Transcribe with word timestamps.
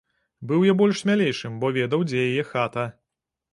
Быў 0.51 0.63
я 0.67 0.73
больш 0.79 1.01
смялейшым, 1.03 1.61
бо 1.65 1.71
ведаў, 1.77 2.07
дзе 2.11 2.25
яе 2.25 2.49
хата. 2.51 2.89